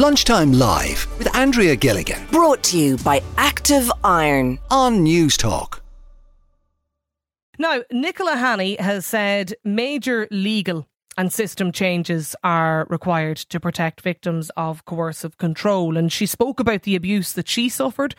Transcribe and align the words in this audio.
Lunchtime 0.00 0.54
Live 0.54 1.06
with 1.18 1.36
Andrea 1.36 1.76
Gilligan 1.76 2.26
Brought 2.32 2.62
to 2.62 2.78
you 2.78 2.96
by 2.96 3.22
Active 3.36 3.92
Iron. 4.02 4.58
on 4.70 5.04
Newstalk. 5.04 5.80
Now, 7.58 7.82
Nicola 7.92 8.36
Hanney 8.36 8.76
has 8.80 9.04
said 9.04 9.52
major 9.62 10.26
legal 10.30 10.86
and 11.18 11.30
system 11.30 11.70
changes 11.70 12.34
are 12.42 12.86
required 12.88 13.36
to 13.50 13.60
protect 13.60 14.00
victims 14.00 14.50
of 14.56 14.86
coercive 14.86 15.36
control. 15.36 15.98
And 15.98 16.10
she 16.10 16.24
spoke 16.24 16.60
about 16.60 16.84
the 16.84 16.96
abuse 16.96 17.34
that 17.34 17.46
she 17.46 17.68
suffered 17.68 18.14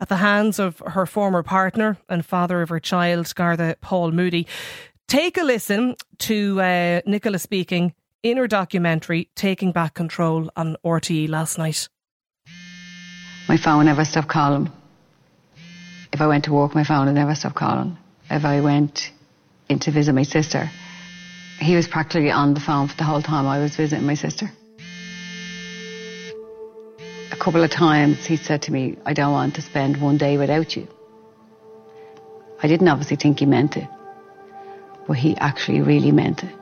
at 0.00 0.08
the 0.08 0.18
hands 0.18 0.60
of 0.60 0.80
her 0.86 1.04
former 1.04 1.42
partner 1.42 1.98
and 2.08 2.24
father 2.24 2.62
of 2.62 2.68
her 2.68 2.78
child, 2.78 3.34
Garda 3.34 3.74
Paul 3.80 4.12
Moody. 4.12 4.46
Take 5.08 5.36
a 5.36 5.42
listen 5.42 5.96
to 6.18 6.60
uh, 6.60 7.00
Nicola 7.06 7.40
speaking 7.40 7.92
in 8.24 8.38
her 8.38 8.48
documentary, 8.48 9.28
Taking 9.36 9.70
Back 9.70 9.92
Control, 9.92 10.50
on 10.56 10.76
RTE 10.82 11.28
last 11.28 11.58
night. 11.58 11.88
My 13.46 13.58
phone 13.58 13.84
never 13.84 14.06
stopped 14.06 14.28
calling. 14.28 14.72
If 16.10 16.22
I 16.22 16.26
went 16.26 16.44
to 16.44 16.52
work, 16.52 16.74
my 16.74 16.84
phone 16.84 17.04
would 17.06 17.14
never 17.14 17.34
stop 17.34 17.54
calling. 17.54 17.98
If 18.30 18.46
I 18.46 18.62
went 18.62 19.12
in 19.68 19.78
to 19.80 19.90
visit 19.90 20.14
my 20.14 20.22
sister, 20.22 20.70
he 21.60 21.76
was 21.76 21.86
practically 21.86 22.30
on 22.30 22.54
the 22.54 22.60
phone 22.60 22.88
for 22.88 22.96
the 22.96 23.04
whole 23.04 23.20
time 23.20 23.46
I 23.46 23.58
was 23.58 23.76
visiting 23.76 24.06
my 24.06 24.14
sister. 24.14 24.50
A 27.30 27.36
couple 27.36 27.62
of 27.62 27.70
times 27.70 28.24
he 28.24 28.38
said 28.38 28.62
to 28.62 28.72
me, 28.72 28.96
I 29.04 29.12
don't 29.12 29.32
want 29.32 29.56
to 29.56 29.62
spend 29.62 30.00
one 30.00 30.16
day 30.16 30.38
without 30.38 30.74
you. 30.74 30.88
I 32.62 32.68
didn't 32.68 32.88
obviously 32.88 33.16
think 33.16 33.40
he 33.40 33.46
meant 33.46 33.76
it, 33.76 33.88
but 35.06 35.18
he 35.18 35.36
actually 35.36 35.82
really 35.82 36.10
meant 36.10 36.42
it. 36.42 36.54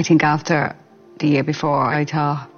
I 0.00 0.02
think 0.02 0.24
after 0.24 0.74
the 1.18 1.28
year 1.28 1.44
before, 1.44 1.84
I 1.84 2.06
thought, 2.06 2.48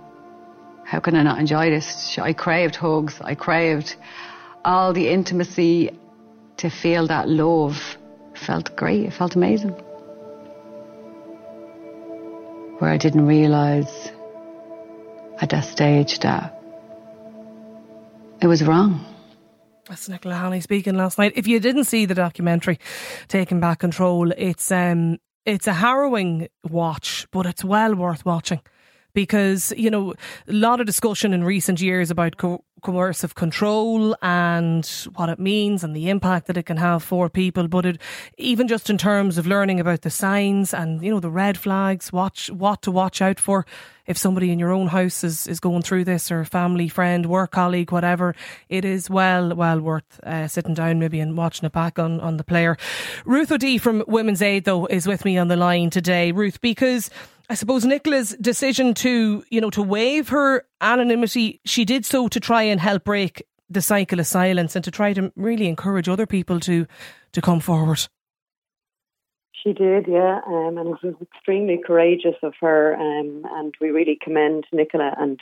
how 0.85 1.01
can 1.01 1.17
I 1.17 1.25
not 1.25 1.41
enjoy 1.41 1.71
this? 1.71 2.17
I 2.17 2.35
craved 2.35 2.77
hugs. 2.77 3.21
I 3.21 3.35
craved 3.35 3.97
all 4.65 4.93
the 4.93 5.09
intimacy 5.09 5.91
to 6.59 6.71
feel 6.71 7.09
that 7.09 7.29
love. 7.29 7.99
Felt 8.37 8.77
great. 8.77 9.07
It 9.07 9.13
felt 9.13 9.35
amazing. 9.35 9.73
Where 12.79 12.93
I 12.93 12.97
didn't 12.97 13.27
realize 13.27 14.13
at 15.41 15.51
that 15.51 15.65
stage 15.65 16.21
that 16.21 16.63
it 18.41 18.47
was 18.47 18.63
wrong. 18.63 19.05
That's 19.89 20.09
Nicola 20.09 20.37
Hanney 20.37 20.61
speaking 20.61 20.95
last 20.95 21.19
night. 21.19 21.33
If 21.35 21.49
you 21.49 21.59
didn't 21.59 21.87
see 21.87 22.07
the 22.07 22.15
documentary, 22.15 22.79
Taking 23.27 23.59
Back 23.59 23.81
Control, 23.81 24.31
it's 24.31 24.71
um 24.71 25.19
it's 25.45 25.67
a 25.67 25.73
harrowing 25.73 26.49
watch, 26.69 27.27
but 27.31 27.47
it's 27.47 27.65
well 27.65 27.95
worth 27.95 28.25
watching 28.25 28.61
because 29.15 29.73
you 29.77 29.91
know 29.91 30.15
a 30.49 30.53
lot 30.53 30.81
of 30.81 30.87
discussion 30.87 31.33
in 31.33 31.45
recent 31.45 31.81
years 31.81 32.11
about 32.11 32.37
co- 32.37 32.65
coercive 32.83 33.35
control 33.35 34.17
and 34.23 34.87
what 35.15 35.29
it 35.29 35.39
means 35.39 35.85
and 35.85 35.95
the 35.95 36.11
impact 36.11 36.49
that 36.49 36.57
it 36.57 36.65
can 36.65 36.77
have 36.77 37.03
for 37.03 37.31
people. 37.31 37.69
But 37.69 37.87
it 37.87 38.01
even 38.39 38.69
just 38.69 38.91
in 38.91 38.99
terms 38.99 39.39
of 39.39 39.47
learning 39.47 39.81
about 39.81 40.03
the 40.03 40.11
signs 40.11 40.75
and 40.75 41.03
you 41.03 41.11
know 41.11 41.21
the 41.21 41.31
red 41.31 41.57
flags 41.57 42.13
watch 42.13 42.51
what 42.51 42.83
to 42.83 42.91
watch 42.91 43.23
out 43.23 43.39
for 43.39 43.65
if 44.05 44.19
somebody 44.19 44.51
in 44.51 44.59
your 44.59 44.73
own 44.73 44.89
house 44.89 45.23
is, 45.23 45.47
is 45.47 45.61
going 45.61 45.83
through 45.83 46.05
this 46.05 46.33
or 46.33 46.45
family 46.45 46.89
friend 46.89 47.27
work 47.27 47.53
colleague 47.53 47.93
whatever 47.93 48.35
it 48.69 48.85
is 48.85 49.09
well 49.09 49.55
well 49.55 49.81
worth 49.81 50.21
uh, 50.25 50.49
sitting 50.49 50.75
down 50.75 50.99
maybe 50.99 51.21
and 51.21 51.37
watching 51.37 51.67
it 51.67 51.73
back 51.73 51.99
on 51.99 52.21
on 52.21 52.37
the 52.37 52.45
player. 52.45 52.77
Ruth 53.25 53.53
O'De 53.53 53.81
from 53.81 54.05
Women's 54.07 54.43
Aid 54.43 54.65
though 54.65 54.87
is 54.87 55.07
with 55.07 55.25
me 55.25 55.39
on 55.39 55.49
the 55.49 55.57
line 55.57 55.91
today. 55.91 56.33
Ruth 56.33 56.61
because 56.61 57.11
I 57.49 57.55
suppose 57.55 57.85
Nicola's 57.85 58.37
decision 58.41 58.95
to, 58.95 59.45
you 59.51 59.61
know, 59.61 59.71
to 59.71 59.83
waive 59.83 60.29
her 60.31 60.65
anonymity, 60.81 61.61
she 61.65 61.85
did 61.85 62.05
so 62.05 62.29
to 62.29 62.41
try 62.41 62.63
and 62.63 62.81
help 62.81 63.05
break 63.05 63.47
the 63.69 63.83
cycle 63.83 64.21
of 64.21 64.27
silence 64.27 64.77
and 64.77 64.85
to 64.85 64.91
try 64.91 65.13
to 65.13 65.33
really 65.37 65.67
encourage 65.67 66.09
other 66.09 66.27
people 66.27 66.61
to 66.61 66.87
to 67.33 67.41
come 67.41 67.61
forward. 67.61 68.07
She 69.53 69.73
did, 69.73 70.07
yeah, 70.09 70.41
um, 70.47 70.77
and 70.77 70.89
it 70.89 70.99
was 71.03 71.15
extremely 71.23 71.81
courageous 71.85 72.35
of 72.43 72.53
her, 72.61 72.95
um, 72.97 73.47
and 73.53 73.73
we 73.81 73.91
really 73.91 74.19
commend 74.21 74.65
Nicola 74.73 75.15
and 75.17 75.39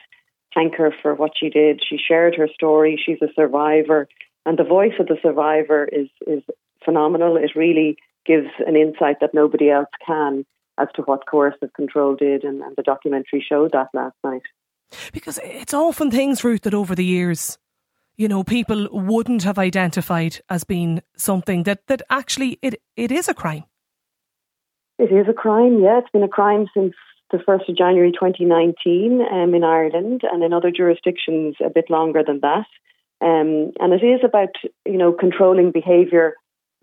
thank 0.54 0.74
her 0.76 0.92
for 1.02 1.14
what 1.14 1.32
she 1.38 1.48
did. 1.48 1.80
She 1.88 1.96
shared 1.96 2.34
her 2.36 2.48
story. 2.52 3.00
She's 3.04 3.22
a 3.22 3.32
survivor, 3.34 4.08
and 4.44 4.58
the 4.58 4.64
voice 4.64 4.92
of 5.00 5.06
the 5.06 5.16
survivor 5.22 5.88
is 5.90 6.08
is 6.26 6.42
phenomenal. 6.84 7.36
It 7.36 7.52
really 7.56 7.96
gives 8.26 8.48
an 8.66 8.76
insight 8.76 9.16
that 9.20 9.34
nobody 9.34 9.70
else 9.70 9.88
can 10.06 10.44
as 10.78 10.88
to 10.94 11.02
what 11.02 11.26
coercive 11.28 11.72
control 11.74 12.16
did, 12.16 12.44
and, 12.44 12.62
and 12.62 12.74
the 12.76 12.82
documentary 12.82 13.44
showed 13.46 13.72
that 13.72 13.88
last 13.94 14.16
night. 14.24 14.42
Because 15.12 15.38
it's 15.44 15.74
often 15.74 16.10
things, 16.10 16.42
Ruth, 16.42 16.62
that 16.62 16.74
over 16.74 16.94
the 16.94 17.04
years, 17.04 17.58
you 18.16 18.28
know, 18.28 18.44
people 18.44 18.88
wouldn't 18.90 19.44
have 19.44 19.58
identified 19.58 20.40
as 20.48 20.64
being 20.64 21.02
something 21.16 21.62
that, 21.64 21.86
that 21.86 22.02
actually 22.10 22.58
it, 22.60 22.82
it 22.96 23.12
is 23.12 23.28
a 23.28 23.34
crime. 23.34 23.64
It 24.98 25.12
is 25.12 25.26
a 25.28 25.32
crime, 25.32 25.80
yeah. 25.80 25.98
It's 25.98 26.10
been 26.10 26.22
a 26.22 26.28
crime 26.28 26.66
since 26.74 26.94
the 27.30 27.38
1st 27.38 27.70
of 27.70 27.76
January 27.76 28.12
2019 28.12 29.22
um, 29.22 29.54
in 29.54 29.64
Ireland 29.64 30.22
and 30.30 30.42
in 30.42 30.52
other 30.52 30.70
jurisdictions 30.70 31.56
a 31.64 31.70
bit 31.70 31.88
longer 31.88 32.22
than 32.26 32.40
that. 32.40 32.66
Um, 33.22 33.72
and 33.80 33.92
it 33.92 34.04
is 34.04 34.20
about, 34.24 34.54
you 34.86 34.98
know, 34.98 35.12
controlling 35.12 35.70
behaviour 35.70 36.34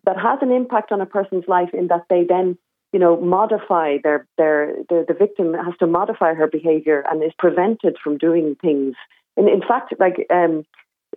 that 0.05 0.17
has 0.17 0.39
an 0.41 0.51
impact 0.51 0.91
on 0.91 1.01
a 1.01 1.05
person's 1.05 1.43
life 1.47 1.69
in 1.73 1.87
that 1.87 2.05
they 2.09 2.23
then, 2.27 2.57
you 2.93 2.99
know, 2.99 3.19
modify 3.19 3.97
their, 4.03 4.25
their, 4.37 4.73
the, 4.89 5.05
the 5.07 5.13
victim 5.13 5.53
has 5.53 5.73
to 5.79 5.87
modify 5.87 6.33
her 6.33 6.47
behaviour 6.47 7.03
and 7.09 7.23
is 7.23 7.33
prevented 7.37 7.97
from 8.01 8.17
doing 8.17 8.55
things. 8.61 8.95
And 9.35 9.49
in 9.49 9.61
fact, 9.61 9.93
like, 9.99 10.25
um, 10.29 10.63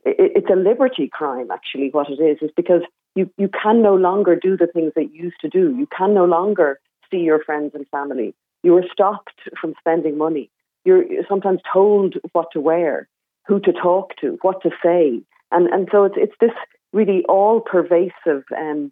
it, 0.05 0.33
it's 0.37 0.51
a 0.51 0.57
liberty 0.57 1.09
crime, 1.13 1.51
actually, 1.51 1.91
what 1.91 2.11
it 2.11 2.21
is, 2.21 2.39
is 2.43 2.51
because 2.57 2.83
you, 3.15 3.31
you 3.39 3.49
can 3.49 3.83
no 3.83 3.95
longer 3.95 4.37
do 4.37 4.57
the 4.57 4.67
things 4.67 4.93
that 4.97 5.13
you 5.13 5.25
used 5.25 5.41
to 5.41 5.49
do. 5.49 5.75
You 5.77 5.87
can 5.97 6.15
no 6.15 6.25
longer 6.25 6.81
see 7.11 7.19
your 7.19 7.43
friends 7.43 7.73
and 7.75 7.87
family. 7.89 8.35
You 8.63 8.77
are 8.77 8.85
stopped 8.93 9.41
from 9.61 9.75
spending 9.79 10.19
money. 10.19 10.51
You're 10.85 11.05
sometimes 11.29 11.61
told 11.73 12.17
what 12.33 12.49
to 12.53 12.61
wear, 12.61 13.09
who 13.47 13.61
to 13.61 13.73
talk 13.73 14.13
to, 14.21 14.39
what 14.43 14.63
to 14.63 14.71
say, 14.83 15.21
and 15.51 15.67
and 15.69 15.89
so 15.93 16.05
it's 16.05 16.15
it's 16.17 16.35
this 16.41 16.53
really 16.93 17.25
all 17.29 17.61
pervasive 17.61 18.45
um, 18.57 18.91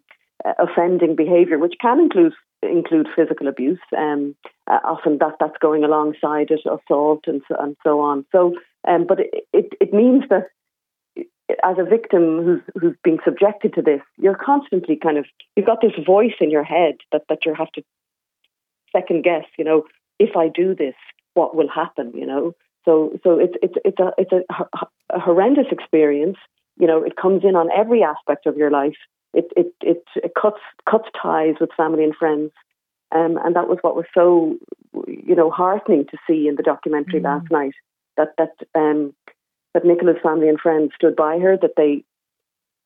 offending 0.57 1.15
behaviour, 1.15 1.57
which 1.57 1.75
can 1.81 1.99
include 1.99 2.33
include 2.61 3.07
physical 3.15 3.47
abuse. 3.47 3.79
Um, 3.97 4.35
uh, 4.69 4.79
often 4.83 5.17
that 5.19 5.35
that's 5.39 5.57
going 5.61 5.83
alongside 5.83 6.51
it, 6.51 6.61
assault 6.65 7.23
and 7.27 7.41
so, 7.47 7.55
and 7.59 7.75
so 7.83 7.99
on. 8.01 8.25
So, 8.31 8.55
um, 8.87 9.05
but 9.07 9.19
it, 9.19 9.47
it 9.53 9.73
it 9.79 9.93
means 9.93 10.23
that 10.29 10.47
as 11.63 11.77
a 11.79 11.83
victim 11.83 12.43
who's 12.43 12.61
who's 12.79 12.95
being 13.03 13.19
subjected 13.23 13.73
to 13.75 13.81
this, 13.81 14.01
you're 14.17 14.35
constantly 14.35 14.95
kind 14.95 15.17
of 15.17 15.25
you've 15.55 15.65
got 15.65 15.81
this 15.81 15.93
voice 16.05 16.35
in 16.39 16.51
your 16.51 16.63
head 16.63 16.95
that 17.11 17.23
that 17.29 17.45
you 17.45 17.53
have 17.53 17.71
to 17.73 17.83
second 18.95 19.23
guess. 19.23 19.45
You 19.57 19.65
know, 19.65 19.83
if 20.19 20.35
I 20.35 20.47
do 20.47 20.75
this, 20.75 20.95
what 21.33 21.55
will 21.55 21.69
happen? 21.69 22.11
You 22.13 22.25
know, 22.25 22.55
so 22.85 23.17
so 23.23 23.39
it's 23.39 23.55
it's 23.61 23.75
it's 23.85 23.99
a 23.99 24.11
it's 24.17 24.31
a, 24.31 24.65
a 25.15 25.19
horrendous 25.19 25.67
experience. 25.71 26.37
You 26.77 26.87
know, 26.87 27.03
it 27.03 27.15
comes 27.15 27.43
in 27.43 27.55
on 27.55 27.69
every 27.75 28.03
aspect 28.03 28.45
of 28.45 28.57
your 28.57 28.71
life. 28.71 28.97
It 29.33 29.51
it 29.55 29.73
it, 29.81 30.03
it 30.15 30.31
cuts 30.39 30.61
cuts 30.89 31.07
ties 31.21 31.55
with 31.59 31.69
family 31.75 32.03
and 32.03 32.15
friends. 32.15 32.51
Um, 33.11 33.39
and 33.43 33.55
that 33.55 33.67
was 33.67 33.79
what 33.81 33.95
was 33.95 34.05
so, 34.13 34.57
you 35.07 35.35
know, 35.35 35.49
heartening 35.49 36.05
to 36.11 36.17
see 36.27 36.47
in 36.47 36.55
the 36.55 36.63
documentary 36.63 37.19
mm. 37.19 37.23
last 37.23 37.47
night. 37.51 37.73
That 38.17 38.33
that 38.37 38.53
um, 38.75 39.13
that 39.73 39.85
Nicola's 39.85 40.21
family 40.21 40.49
and 40.49 40.59
friends 40.59 40.91
stood 40.95 41.15
by 41.15 41.39
her, 41.39 41.57
that 41.57 41.73
they 41.75 42.03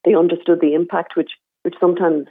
they 0.06 0.16
understood 0.16 0.60
the 0.62 0.74
impact, 0.74 1.16
which 1.16 1.32
which 1.64 1.76
sometimes 1.80 2.28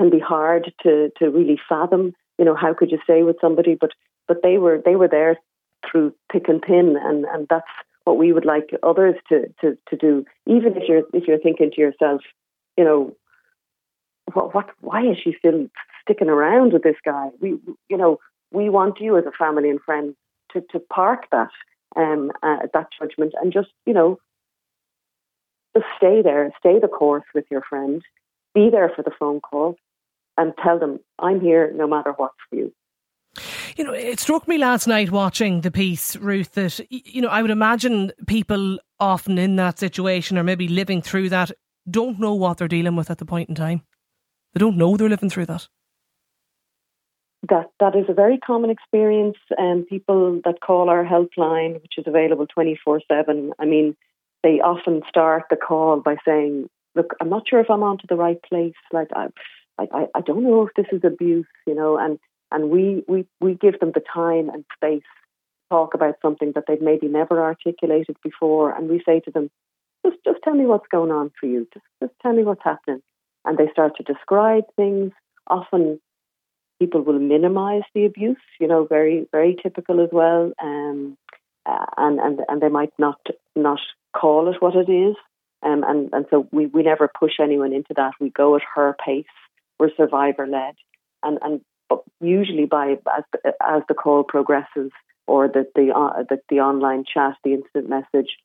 can 0.00 0.10
be 0.10 0.18
hard 0.18 0.72
to 0.82 1.10
to 1.18 1.30
really 1.30 1.58
fathom. 1.68 2.14
You 2.38 2.44
know, 2.44 2.54
how 2.54 2.74
could 2.74 2.90
you 2.90 2.98
stay 3.04 3.22
with 3.22 3.36
somebody? 3.40 3.76
But 3.80 3.90
but 4.28 4.42
they 4.42 4.58
were 4.58 4.80
they 4.84 4.96
were 4.96 5.08
there 5.08 5.38
through 5.90 6.14
thick 6.32 6.48
and 6.48 6.62
thin, 6.66 6.96
and 7.00 7.24
and 7.26 7.46
that's 7.48 7.66
what 8.04 8.18
we 8.18 8.32
would 8.32 8.44
like 8.44 8.70
others 8.82 9.16
to 9.28 9.46
to 9.60 9.76
to 9.88 9.96
do. 9.96 10.24
Even 10.46 10.76
if 10.76 10.88
you're 10.88 11.02
if 11.12 11.26
you're 11.26 11.38
thinking 11.38 11.70
to 11.72 11.80
yourself, 11.80 12.22
you 12.76 12.84
know, 12.84 13.14
what 14.32 14.54
what 14.54 14.70
why 14.80 15.02
is 15.02 15.16
she 15.22 15.34
still 15.38 15.66
sticking 16.02 16.28
around 16.28 16.72
with 16.72 16.82
this 16.82 16.96
guy? 17.04 17.28
We 17.40 17.58
you 17.88 17.96
know 17.96 18.18
we 18.52 18.68
want 18.68 19.00
you 19.00 19.16
as 19.16 19.24
a 19.26 19.32
family 19.32 19.70
and 19.70 19.80
friend 19.80 20.14
to 20.52 20.60
to 20.72 20.80
park 20.80 21.26
that 21.32 21.50
um, 21.96 22.30
uh, 22.42 22.58
that 22.72 22.88
judgment 22.98 23.34
and 23.40 23.52
just, 23.52 23.68
you 23.86 23.92
know, 23.92 24.18
just 25.76 25.86
stay 25.96 26.22
there, 26.22 26.52
stay 26.58 26.78
the 26.78 26.88
course 26.88 27.24
with 27.34 27.44
your 27.50 27.62
friend, 27.62 28.02
be 28.54 28.70
there 28.70 28.90
for 28.94 29.02
the 29.02 29.10
phone 29.18 29.40
call, 29.40 29.76
and 30.36 30.52
tell 30.62 30.78
them, 30.78 31.00
I'm 31.18 31.40
here 31.40 31.72
no 31.74 31.86
matter 31.86 32.12
what 32.12 32.32
for 32.48 32.56
you. 32.56 32.72
You 33.76 33.84
know, 33.84 33.92
it 33.92 34.20
struck 34.20 34.48
me 34.48 34.56
last 34.56 34.86
night 34.86 35.10
watching 35.10 35.60
the 35.60 35.70
piece, 35.70 36.16
Ruth, 36.16 36.52
that, 36.52 36.80
you 36.88 37.20
know, 37.20 37.28
I 37.28 37.42
would 37.42 37.50
imagine 37.50 38.12
people 38.26 38.78
often 38.98 39.36
in 39.36 39.56
that 39.56 39.78
situation 39.78 40.38
or 40.38 40.42
maybe 40.42 40.68
living 40.68 41.02
through 41.02 41.28
that 41.30 41.50
don't 41.90 42.18
know 42.18 42.32
what 42.32 42.58
they're 42.58 42.68
dealing 42.68 42.96
with 42.96 43.10
at 43.10 43.18
the 43.18 43.26
point 43.26 43.50
in 43.50 43.54
time. 43.54 43.82
They 44.56 44.60
don't 44.60 44.78
know 44.78 44.96
they're 44.96 45.10
living 45.10 45.28
through 45.28 45.44
that. 45.46 45.68
that 47.50 47.66
that 47.78 47.94
is 47.94 48.06
a 48.08 48.14
very 48.14 48.38
common 48.38 48.70
experience. 48.70 49.36
And 49.58 49.80
um, 49.80 49.86
people 49.86 50.40
that 50.46 50.62
call 50.62 50.88
our 50.88 51.04
helpline, 51.04 51.74
which 51.82 51.98
is 51.98 52.04
available 52.06 52.46
twenty 52.46 52.74
four 52.82 53.02
seven, 53.06 53.52
I 53.58 53.66
mean, 53.66 53.94
they 54.42 54.62
often 54.62 55.02
start 55.06 55.42
the 55.50 55.56
call 55.56 56.00
by 56.00 56.16
saying, 56.26 56.70
"Look, 56.94 57.12
I'm 57.20 57.28
not 57.28 57.46
sure 57.46 57.60
if 57.60 57.68
I'm 57.68 57.82
onto 57.82 58.06
the 58.08 58.16
right 58.16 58.42
place. 58.42 58.72
Like, 58.94 59.08
I, 59.14 59.26
I, 59.78 60.06
I 60.14 60.20
don't 60.22 60.44
know 60.44 60.66
if 60.66 60.72
this 60.74 60.86
is 60.90 61.04
abuse, 61.04 61.44
you 61.66 61.74
know." 61.74 61.98
And 61.98 62.18
and 62.50 62.70
we 62.70 63.04
we 63.06 63.26
we 63.42 63.56
give 63.56 63.78
them 63.78 63.92
the 63.92 64.00
time 64.00 64.48
and 64.48 64.64
space 64.74 65.02
to 65.02 65.68
talk 65.68 65.92
about 65.92 66.14
something 66.22 66.52
that 66.54 66.64
they've 66.66 66.80
maybe 66.80 67.08
never 67.08 67.42
articulated 67.42 68.16
before, 68.22 68.74
and 68.74 68.88
we 68.88 69.02
say 69.04 69.20
to 69.20 69.30
them, 69.30 69.50
"Just 70.06 70.16
just 70.24 70.38
tell 70.44 70.54
me 70.54 70.64
what's 70.64 70.88
going 70.90 71.10
on 71.10 71.30
for 71.38 71.44
you. 71.44 71.68
Just 71.74 71.84
just 72.02 72.14
tell 72.22 72.32
me 72.32 72.42
what's 72.42 72.64
happening." 72.64 73.02
And 73.46 73.56
they 73.56 73.68
start 73.70 73.96
to 73.96 74.02
describe 74.02 74.64
things. 74.76 75.12
Often 75.46 76.00
people 76.78 77.02
will 77.02 77.18
minimize 77.18 77.84
the 77.94 78.04
abuse, 78.04 78.36
you 78.60 78.66
know, 78.66 78.84
very, 78.84 79.26
very 79.32 79.56
typical 79.62 80.02
as 80.02 80.10
well. 80.12 80.52
Um, 80.62 81.16
uh, 81.64 81.86
and, 81.96 82.20
and, 82.20 82.40
and 82.48 82.60
they 82.60 82.68
might 82.68 82.92
not, 82.98 83.20
not 83.54 83.80
call 84.14 84.48
it 84.48 84.60
what 84.60 84.76
it 84.76 84.90
is. 84.90 85.16
Um, 85.62 85.84
and, 85.86 86.10
and 86.12 86.26
so 86.30 86.46
we, 86.52 86.66
we 86.66 86.82
never 86.82 87.08
push 87.08 87.34
anyone 87.40 87.72
into 87.72 87.94
that. 87.96 88.12
We 88.20 88.30
go 88.30 88.56
at 88.56 88.62
her 88.74 88.94
pace. 89.04 89.24
We're 89.78 89.90
survivor 89.96 90.46
led. 90.46 90.74
And, 91.22 91.38
and 91.42 91.60
usually 92.20 92.66
by, 92.66 92.98
as 93.16 93.24
the, 93.32 93.52
as 93.66 93.82
the 93.88 93.94
call 93.94 94.24
progresses 94.24 94.90
or 95.26 95.48
the, 95.48 95.66
the, 95.74 95.92
uh, 95.94 96.24
the, 96.28 96.38
the 96.48 96.60
online 96.60 97.04
chat, 97.12 97.34
the 97.42 97.54
instant 97.54 97.88
message, 97.88 98.36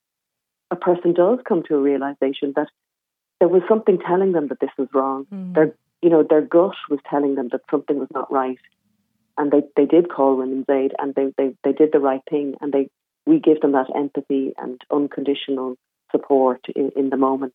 a 0.72 0.76
person 0.76 1.14
does 1.14 1.40
come 1.48 1.64
to 1.68 1.76
a 1.76 1.82
realization 1.82 2.54
that 2.56 2.70
there 3.42 3.50
was 3.50 3.64
something 3.68 3.98
telling 4.00 4.32
them 4.32 4.48
that 4.48 4.62
this 4.62 4.70
was 4.78 4.88
wrong. 4.94 5.26
Mm. 5.34 5.54
They're 5.54 5.74
you 6.02 6.10
know, 6.10 6.24
their 6.28 6.42
gut 6.42 6.76
was 6.90 7.00
telling 7.10 7.36
them 7.36 7.50
that 7.52 7.62
something 7.70 8.00
was 8.00 8.10
not 8.14 8.32
right. 8.32 8.58
And 9.38 9.52
they, 9.52 9.62
they 9.76 9.86
did 9.86 10.10
call 10.10 10.38
Women's 10.38 10.66
Aid 10.70 10.92
and 11.00 11.16
they, 11.16 11.34
they, 11.38 11.56
they 11.64 11.74
did 11.74 11.92
the 11.94 12.00
right 12.00 12.22
thing 12.30 12.56
and 12.62 12.74
they 12.74 12.90
we 13.28 13.40
give 13.40 13.62
them 13.62 13.74
that 13.74 13.86
empathy 13.96 14.52
and 14.58 14.82
unconditional 14.92 15.76
support 16.12 16.62
in, 16.76 16.92
in 16.96 17.12
the 17.12 17.18
moment. 17.18 17.54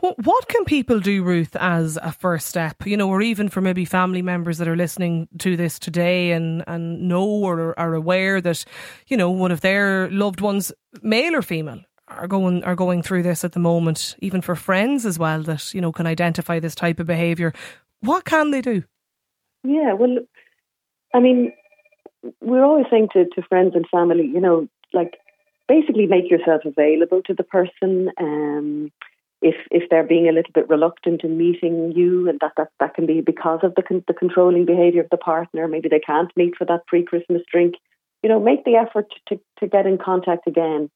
Well, 0.00 0.14
what 0.22 0.46
can 0.46 0.64
people 0.64 1.00
do, 1.00 1.24
Ruth, 1.24 1.56
as 1.56 1.98
a 2.00 2.12
first 2.12 2.46
step? 2.46 2.86
You 2.86 2.96
know, 2.96 3.08
or 3.08 3.22
even 3.22 3.48
for 3.48 3.60
maybe 3.60 3.84
family 3.84 4.22
members 4.22 4.58
that 4.58 4.68
are 4.68 4.76
listening 4.76 5.28
to 5.38 5.56
this 5.56 5.80
today 5.80 6.30
and, 6.30 6.62
and 6.68 7.08
know 7.08 7.26
or 7.26 7.78
are 7.78 7.94
aware 7.94 8.40
that, 8.40 8.64
you 9.08 9.16
know, 9.16 9.30
one 9.30 9.50
of 9.50 9.60
their 9.60 10.08
loved 10.10 10.40
ones, 10.40 10.72
male 11.02 11.34
or 11.34 11.42
female, 11.42 11.80
are 12.18 12.28
going 12.28 12.64
are 12.64 12.76
going 12.76 13.02
through 13.02 13.22
this 13.22 13.44
at 13.44 13.52
the 13.52 13.60
moment, 13.60 14.16
even 14.20 14.40
for 14.40 14.54
friends 14.54 15.06
as 15.06 15.18
well 15.18 15.42
that 15.42 15.72
you 15.74 15.80
know 15.80 15.92
can 15.92 16.06
identify 16.06 16.58
this 16.58 16.74
type 16.74 17.00
of 17.00 17.06
behaviour. 17.06 17.52
What 18.00 18.24
can 18.24 18.50
they 18.50 18.60
do? 18.60 18.84
Yeah, 19.64 19.92
well, 19.92 20.18
I 21.14 21.20
mean, 21.20 21.52
we're 22.40 22.64
always 22.64 22.86
saying 22.90 23.08
to, 23.12 23.26
to 23.34 23.42
friends 23.42 23.74
and 23.74 23.86
family, 23.88 24.26
you 24.26 24.40
know, 24.40 24.68
like 24.92 25.18
basically 25.68 26.06
make 26.06 26.30
yourself 26.30 26.62
available 26.64 27.22
to 27.26 27.34
the 27.34 27.44
person. 27.44 28.10
Um, 28.18 28.90
if 29.40 29.56
if 29.70 29.88
they're 29.90 30.06
being 30.06 30.28
a 30.28 30.32
little 30.32 30.52
bit 30.54 30.68
reluctant 30.68 31.22
in 31.24 31.36
meeting 31.36 31.92
you, 31.94 32.28
and 32.28 32.38
that 32.40 32.52
that, 32.56 32.68
that 32.80 32.94
can 32.94 33.06
be 33.06 33.20
because 33.20 33.60
of 33.62 33.74
the 33.74 33.82
con- 33.82 34.04
the 34.06 34.14
controlling 34.14 34.64
behaviour 34.64 35.02
of 35.02 35.10
the 35.10 35.16
partner, 35.16 35.66
maybe 35.68 35.88
they 35.88 36.00
can't 36.00 36.30
meet 36.36 36.54
for 36.56 36.64
that 36.64 36.86
pre 36.86 37.04
Christmas 37.04 37.42
drink. 37.50 37.74
You 38.22 38.28
know, 38.28 38.38
make 38.38 38.64
the 38.64 38.76
effort 38.76 39.06
to 39.28 39.40
to 39.58 39.66
get 39.66 39.86
in 39.86 39.98
contact 39.98 40.46
again 40.46 40.90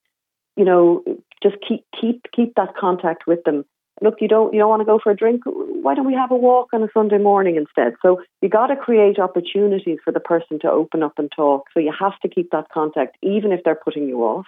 you 0.57 0.65
know, 0.65 1.03
just 1.41 1.55
keep 1.65 1.85
keep 1.99 2.25
keep 2.35 2.55
that 2.55 2.75
contact 2.75 3.27
with 3.27 3.43
them. 3.43 3.63
Look, 4.01 4.15
you 4.19 4.27
don't 4.27 4.53
you 4.53 4.59
don't 4.59 4.69
want 4.69 4.81
to 4.81 4.85
go 4.85 4.99
for 5.01 5.11
a 5.11 5.15
drink. 5.15 5.43
Why 5.45 5.95
don't 5.95 6.05
we 6.05 6.13
have 6.13 6.31
a 6.31 6.35
walk 6.35 6.69
on 6.73 6.83
a 6.83 6.87
Sunday 6.93 7.19
morning 7.19 7.55
instead? 7.55 7.93
So 8.01 8.21
you 8.41 8.49
got 8.49 8.67
to 8.67 8.75
create 8.75 9.19
opportunities 9.19 9.99
for 10.03 10.11
the 10.11 10.19
person 10.19 10.59
to 10.61 10.69
open 10.69 11.03
up 11.03 11.13
and 11.17 11.31
talk. 11.33 11.65
So 11.73 11.79
you 11.79 11.93
have 11.97 12.19
to 12.21 12.27
keep 12.27 12.51
that 12.51 12.69
contact, 12.73 13.17
even 13.23 13.51
if 13.51 13.61
they're 13.63 13.75
putting 13.75 14.07
you 14.07 14.23
off. 14.23 14.45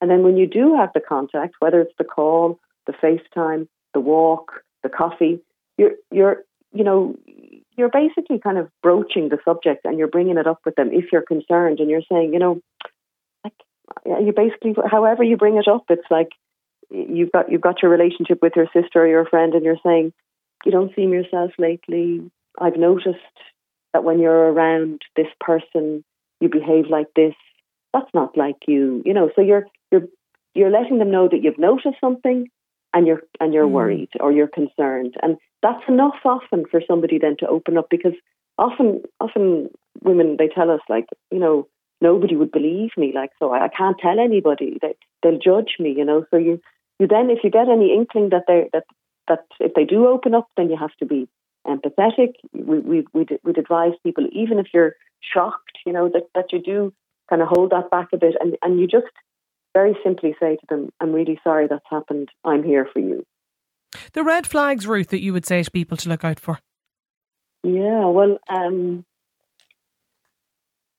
And 0.00 0.10
then 0.10 0.22
when 0.22 0.36
you 0.36 0.46
do 0.46 0.74
have 0.76 0.90
the 0.94 1.00
contact, 1.00 1.54
whether 1.60 1.80
it's 1.80 1.94
the 1.96 2.04
call, 2.04 2.60
the 2.86 2.92
FaceTime, 2.92 3.66
the 3.94 4.00
walk, 4.00 4.62
the 4.82 4.88
coffee, 4.88 5.40
you're 5.78 5.92
you're 6.10 6.44
you 6.72 6.84
know 6.84 7.16
you're 7.76 7.90
basically 7.90 8.38
kind 8.38 8.58
of 8.58 8.68
broaching 8.82 9.28
the 9.28 9.38
subject 9.44 9.84
and 9.84 9.98
you're 9.98 10.08
bringing 10.08 10.38
it 10.38 10.46
up 10.46 10.60
with 10.64 10.74
them 10.76 10.90
if 10.92 11.06
you're 11.12 11.22
concerned 11.22 11.78
and 11.78 11.90
you're 11.90 12.02
saying, 12.10 12.32
you 12.32 12.38
know, 12.38 12.60
you 14.04 14.32
basically, 14.34 14.74
however 14.90 15.22
you 15.22 15.36
bring 15.36 15.56
it 15.56 15.68
up, 15.68 15.84
it's 15.88 16.10
like 16.10 16.28
you've 16.90 17.32
got 17.32 17.50
you've 17.50 17.60
got 17.60 17.82
your 17.82 17.90
relationship 17.90 18.38
with 18.42 18.54
your 18.56 18.66
sister 18.72 19.02
or 19.02 19.08
your 19.08 19.26
friend, 19.26 19.54
and 19.54 19.64
you're 19.64 19.78
saying, 19.84 20.12
you 20.64 20.72
don't 20.72 20.94
seem 20.94 21.12
yourself 21.12 21.52
lately. 21.58 22.30
I've 22.58 22.76
noticed 22.76 23.18
that 23.92 24.04
when 24.04 24.18
you're 24.18 24.52
around 24.52 25.02
this 25.14 25.26
person, 25.40 26.04
you 26.40 26.48
behave 26.48 26.86
like 26.88 27.08
this. 27.14 27.34
That's 27.92 28.12
not 28.14 28.36
like 28.36 28.56
you, 28.66 29.02
you 29.04 29.14
know. 29.14 29.30
So 29.36 29.42
you're 29.42 29.66
you're 29.90 30.08
you're 30.54 30.70
letting 30.70 30.98
them 30.98 31.10
know 31.10 31.28
that 31.28 31.42
you've 31.42 31.58
noticed 31.58 32.00
something, 32.00 32.48
and 32.92 33.06
you're 33.06 33.22
and 33.40 33.54
you're 33.54 33.66
mm. 33.66 33.72
worried 33.72 34.10
or 34.20 34.32
you're 34.32 34.48
concerned, 34.48 35.14
and 35.22 35.36
that's 35.62 35.82
enough 35.88 36.16
often 36.24 36.64
for 36.70 36.80
somebody 36.86 37.18
then 37.18 37.36
to 37.40 37.48
open 37.48 37.78
up 37.78 37.88
because 37.90 38.14
often 38.58 39.02
often 39.20 39.70
women 40.02 40.36
they 40.38 40.48
tell 40.48 40.70
us 40.70 40.80
like 40.88 41.06
you 41.30 41.38
know 41.38 41.68
nobody 42.00 42.36
would 42.36 42.52
believe 42.52 42.90
me. 42.96 43.12
Like, 43.14 43.30
so 43.38 43.52
I, 43.52 43.64
I 43.64 43.68
can't 43.68 43.98
tell 43.98 44.18
anybody. 44.18 44.78
They, 44.80 44.94
they'll 45.22 45.38
judge 45.38 45.76
me, 45.78 45.94
you 45.96 46.04
know. 46.04 46.24
So 46.30 46.36
you, 46.36 46.60
you 46.98 47.06
then, 47.06 47.30
if 47.30 47.38
you 47.44 47.50
get 47.50 47.68
any 47.68 47.94
inkling 47.94 48.30
that 48.30 48.44
they 48.46 48.68
that 48.72 48.84
that 49.28 49.44
if 49.60 49.74
they 49.74 49.84
do 49.84 50.06
open 50.06 50.34
up, 50.34 50.48
then 50.56 50.70
you 50.70 50.76
have 50.76 50.94
to 50.98 51.06
be 51.06 51.28
empathetic. 51.66 52.34
We 52.52 52.78
we 52.80 53.06
we'd, 53.12 53.38
we'd 53.42 53.58
advise 53.58 53.92
people, 54.02 54.26
even 54.32 54.58
if 54.58 54.66
you're 54.72 54.94
shocked, 55.20 55.78
you 55.84 55.92
know, 55.92 56.08
that 56.08 56.28
that 56.34 56.52
you 56.52 56.62
do 56.62 56.92
kind 57.28 57.42
of 57.42 57.48
hold 57.48 57.70
that 57.70 57.90
back 57.90 58.08
a 58.12 58.16
bit, 58.16 58.36
and 58.40 58.56
and 58.62 58.78
you 58.80 58.86
just 58.86 59.06
very 59.74 59.96
simply 60.04 60.34
say 60.40 60.56
to 60.56 60.66
them, 60.68 60.90
"I'm 61.00 61.12
really 61.12 61.38
sorry 61.42 61.66
that's 61.68 61.84
happened. 61.90 62.28
I'm 62.44 62.62
here 62.62 62.88
for 62.92 63.00
you." 63.00 63.24
The 64.12 64.24
red 64.24 64.46
flags, 64.46 64.86
Ruth, 64.86 65.08
that 65.08 65.22
you 65.22 65.32
would 65.32 65.46
say 65.46 65.62
to 65.62 65.70
people 65.70 65.96
to 65.98 66.08
look 66.08 66.24
out 66.24 66.40
for. 66.40 66.58
Yeah, 67.62 68.06
well, 68.06 68.38
um, 68.48 69.04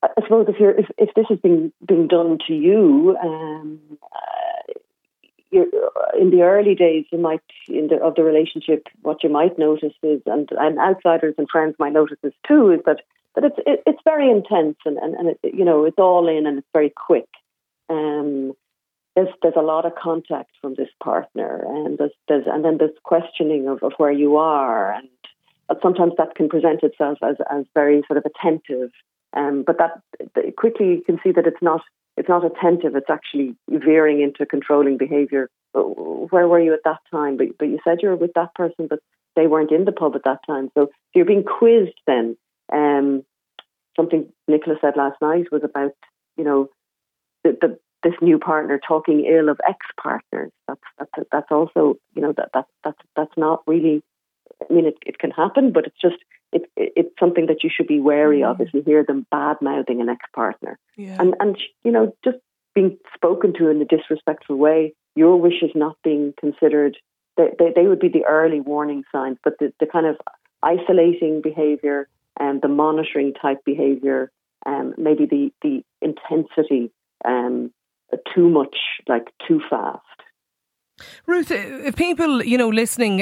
I 0.02 0.22
suppose 0.22 0.46
if 0.48 0.60
you're 0.60 0.78
if, 0.78 0.86
if 0.96 1.14
this 1.14 1.26
is 1.30 1.38
being 1.40 1.72
being 1.86 2.06
done 2.06 2.38
to 2.46 2.54
you, 2.54 3.16
um, 3.22 3.80
uh, 4.02 4.72
you're, 5.50 5.66
in 6.18 6.30
the 6.30 6.42
early 6.42 6.74
days, 6.74 7.06
you 7.10 7.18
might 7.18 7.40
in 7.68 7.88
the 7.88 7.96
of 7.96 8.14
the 8.14 8.22
relationship, 8.22 8.86
what 9.02 9.24
you 9.24 9.30
might 9.30 9.58
notice 9.58 9.94
is, 10.02 10.20
and, 10.26 10.48
and 10.52 10.78
outsiders 10.78 11.34
and 11.38 11.48
friends 11.50 11.74
might 11.78 11.92
notice 11.92 12.18
this 12.22 12.34
too, 12.46 12.70
is 12.70 12.80
that 12.86 13.00
that 13.34 13.44
it's 13.44 13.58
it, 13.66 13.82
it's 13.86 14.02
very 14.04 14.30
intense 14.30 14.76
and 14.84 14.98
and, 14.98 15.14
and 15.14 15.28
it, 15.30 15.54
you 15.54 15.64
know 15.64 15.84
it's 15.84 15.98
all 15.98 16.28
in 16.28 16.46
and 16.46 16.58
it's 16.58 16.68
very 16.72 16.92
quick. 16.94 17.28
Um, 17.88 18.52
there's 19.16 19.34
there's 19.42 19.54
a 19.56 19.62
lot 19.62 19.84
of 19.84 19.96
contact 19.96 20.50
from 20.60 20.74
this 20.76 20.90
partner, 21.02 21.64
and 21.66 21.98
there's, 21.98 22.12
there's 22.28 22.44
and 22.46 22.64
then 22.64 22.78
there's 22.78 22.96
questioning 23.02 23.66
of, 23.66 23.82
of 23.82 23.94
where 23.96 24.12
you 24.12 24.36
are, 24.36 24.92
and 24.92 25.08
sometimes 25.82 26.12
that 26.18 26.36
can 26.36 26.48
present 26.48 26.84
itself 26.84 27.18
as 27.22 27.34
as 27.50 27.64
very 27.74 28.00
sort 28.06 28.18
of 28.18 28.24
attentive 28.26 28.92
um, 29.34 29.64
but 29.66 29.78
that 29.78 30.56
quickly 30.56 30.86
you 30.86 31.02
can 31.04 31.18
see 31.22 31.32
that 31.32 31.46
it's 31.46 31.62
not 31.62 31.82
it's 32.16 32.28
not 32.28 32.44
attentive. 32.44 32.96
It's 32.96 33.10
actually 33.10 33.54
veering 33.68 34.20
into 34.20 34.44
controlling 34.44 34.96
behaviour. 34.96 35.48
Where 35.72 36.48
were 36.48 36.60
you 36.60 36.74
at 36.74 36.84
that 36.84 36.98
time? 37.10 37.36
But 37.36 37.58
but 37.58 37.68
you 37.68 37.78
said 37.84 37.98
you 38.02 38.08
were 38.08 38.16
with 38.16 38.32
that 38.34 38.54
person, 38.54 38.86
but 38.88 39.00
they 39.36 39.46
weren't 39.46 39.70
in 39.70 39.84
the 39.84 39.92
pub 39.92 40.16
at 40.16 40.24
that 40.24 40.40
time. 40.46 40.70
So, 40.74 40.90
you're 41.14 41.24
being 41.24 41.44
quizzed 41.44 42.00
then. 42.06 42.36
Um, 42.72 43.24
something 43.96 44.26
Nicola 44.48 44.76
said 44.80 44.94
last 44.96 45.20
night 45.22 45.52
was 45.52 45.62
about 45.62 45.92
you 46.36 46.44
know 46.44 46.68
the, 47.44 47.56
the 47.60 47.78
this 48.02 48.14
new 48.20 48.38
partner 48.38 48.80
talking 48.86 49.24
ill 49.24 49.48
of 49.48 49.60
ex 49.68 49.78
partners. 50.02 50.50
That's 50.66 50.80
that's 50.98 51.28
that's 51.30 51.52
also 51.52 51.96
you 52.14 52.22
know 52.22 52.32
that 52.36 52.50
that 52.54 52.66
that's 52.84 53.00
that's 53.14 53.36
not 53.36 53.62
really. 53.66 54.02
I 54.70 54.74
mean, 54.74 54.86
it, 54.86 54.96
it 55.06 55.18
can 55.18 55.30
happen, 55.30 55.72
but 55.72 55.86
it's 55.86 56.00
just 56.00 56.16
it, 56.52 56.62
it, 56.76 56.92
it's 56.96 57.14
something 57.18 57.46
that 57.46 57.62
you 57.62 57.70
should 57.74 57.86
be 57.86 58.00
wary 58.00 58.42
of 58.42 58.60
if 58.60 58.72
you 58.72 58.82
hear 58.84 59.04
them 59.04 59.26
bad 59.30 59.56
mouthing 59.60 60.00
an 60.00 60.08
ex 60.08 60.20
partner. 60.34 60.78
Yeah. 60.96 61.16
And, 61.18 61.34
and, 61.40 61.56
you 61.84 61.92
know, 61.92 62.14
just 62.24 62.38
being 62.74 62.98
spoken 63.14 63.52
to 63.54 63.68
in 63.68 63.80
a 63.80 63.84
disrespectful 63.84 64.56
way, 64.56 64.94
your 65.14 65.40
wishes 65.40 65.70
not 65.74 65.96
being 66.04 66.34
considered. 66.38 66.96
They, 67.36 67.48
they, 67.58 67.72
they 67.74 67.86
would 67.86 68.00
be 68.00 68.08
the 68.08 68.24
early 68.24 68.60
warning 68.60 69.04
signs, 69.12 69.38
but 69.42 69.54
the, 69.58 69.72
the 69.80 69.86
kind 69.86 70.06
of 70.06 70.16
isolating 70.62 71.40
behavior 71.42 72.08
and 72.38 72.60
the 72.62 72.68
monitoring 72.68 73.32
type 73.34 73.64
behavior, 73.64 74.30
um, 74.66 74.94
maybe 74.96 75.26
the, 75.26 75.50
the 75.62 75.82
intensity, 76.00 76.92
um, 77.24 77.72
too 78.34 78.48
much, 78.48 78.76
like 79.06 79.28
too 79.46 79.60
fast. 79.68 80.02
Ruth, 81.26 81.50
if 81.50 81.96
people, 81.96 82.42
you 82.42 82.58
know, 82.58 82.68
listening, 82.68 83.20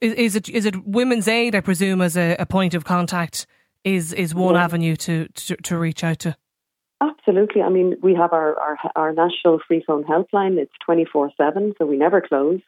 is 0.00 0.36
it 0.36 0.48
is 0.48 0.64
it 0.64 0.86
Women's 0.86 1.28
Aid? 1.28 1.54
I 1.54 1.60
presume 1.60 2.00
as 2.00 2.16
a, 2.16 2.36
a 2.38 2.46
point 2.46 2.74
of 2.74 2.84
contact 2.84 3.46
is 3.84 4.12
is 4.12 4.34
one 4.34 4.54
yeah. 4.54 4.64
avenue 4.64 4.96
to, 4.96 5.28
to, 5.28 5.56
to 5.56 5.78
reach 5.78 6.04
out 6.04 6.18
to. 6.20 6.36
Absolutely. 7.00 7.62
I 7.62 7.70
mean, 7.70 7.96
we 8.02 8.14
have 8.14 8.32
our 8.32 8.58
our, 8.58 8.78
our 8.96 9.12
national 9.12 9.60
free 9.66 9.82
phone 9.86 10.04
helpline. 10.04 10.58
It's 10.58 10.72
twenty 10.84 11.04
four 11.04 11.30
seven, 11.36 11.74
so 11.78 11.86
we 11.86 11.96
never 11.96 12.20
close. 12.20 12.60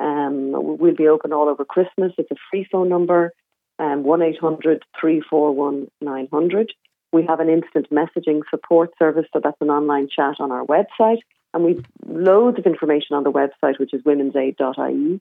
Um, 0.00 0.52
we'll 0.78 0.94
be 0.94 1.08
open 1.08 1.32
all 1.32 1.48
over 1.48 1.64
Christmas. 1.64 2.12
It's 2.18 2.30
a 2.30 2.36
free 2.50 2.66
phone 2.70 2.88
number. 2.88 3.32
um, 3.78 4.02
1 4.02 4.22
800 4.22 4.84
341 5.00 5.88
900. 6.00 6.72
We 7.12 7.24
have 7.26 7.40
an 7.40 7.48
instant 7.48 7.90
messaging 7.90 8.42
support 8.50 8.90
service, 8.98 9.26
so 9.32 9.40
that's 9.42 9.60
an 9.60 9.70
online 9.70 10.08
chat 10.14 10.36
on 10.40 10.52
our 10.52 10.64
website. 10.64 11.20
And 11.54 11.64
we've 11.64 11.84
loads 12.06 12.58
of 12.58 12.66
information 12.66 13.16
on 13.16 13.24
the 13.24 13.32
website, 13.32 13.78
which 13.78 13.94
is 13.94 14.02
womensaid.ie. 14.02 15.20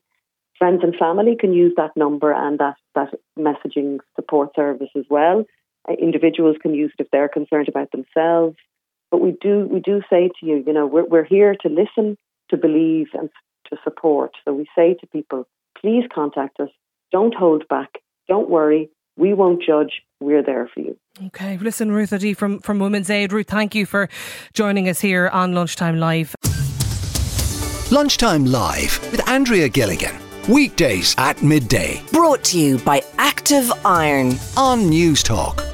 Friends 0.57 0.81
and 0.83 0.95
family 0.95 1.35
can 1.39 1.53
use 1.53 1.73
that 1.77 1.95
number 1.95 2.33
and 2.33 2.59
that, 2.59 2.75
that 2.95 3.13
messaging 3.37 3.99
support 4.15 4.55
service 4.55 4.89
as 4.97 5.05
well. 5.09 5.45
Uh, 5.87 5.93
individuals 5.93 6.57
can 6.61 6.73
use 6.73 6.91
it 6.97 7.03
if 7.03 7.11
they're 7.11 7.29
concerned 7.29 7.69
about 7.69 7.91
themselves. 7.91 8.57
But 9.09 9.21
we 9.21 9.31
do 9.39 9.67
we 9.71 9.79
do 9.79 10.01
say 10.09 10.29
to 10.39 10.45
you, 10.45 10.63
you 10.67 10.73
know, 10.73 10.85
we're, 10.85 11.05
we're 11.05 11.23
here 11.23 11.55
to 11.61 11.69
listen, 11.69 12.17
to 12.49 12.57
believe, 12.57 13.07
and 13.13 13.29
to 13.69 13.77
support. 13.83 14.31
So 14.43 14.53
we 14.53 14.67
say 14.75 14.95
to 14.95 15.07
people, 15.07 15.47
please 15.79 16.03
contact 16.13 16.59
us. 16.59 16.69
Don't 17.11 17.33
hold 17.33 17.67
back. 17.69 17.99
Don't 18.27 18.49
worry. 18.49 18.89
We 19.17 19.33
won't 19.33 19.61
judge. 19.61 20.01
We're 20.19 20.43
there 20.43 20.69
for 20.73 20.79
you. 20.79 20.97
Okay. 21.27 21.57
Listen, 21.57 21.91
Ruth 21.91 22.13
O'De 22.13 22.33
from, 22.35 22.59
from 22.59 22.79
Women's 22.79 23.09
Aid. 23.09 23.33
Ruth, 23.33 23.47
thank 23.47 23.75
you 23.75 23.85
for 23.85 24.07
joining 24.53 24.87
us 24.89 24.99
here 25.01 25.27
on 25.29 25.53
Lunchtime 25.53 25.99
Live. 25.99 26.33
Lunchtime 27.91 28.45
Live 28.45 28.99
with 29.11 29.27
Andrea 29.29 29.69
Gilligan. 29.69 30.15
Weekdays 30.49 31.13
at 31.17 31.41
midday 31.43 32.01
Brought 32.13 32.41
to 32.45 32.59
you 32.59 32.77
by 32.79 33.01
Active 33.17 33.69
Iron. 33.85 34.27
on 34.55 34.79
Newstalk. 34.89 35.66